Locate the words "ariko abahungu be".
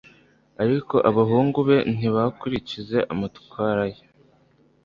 0.63-1.77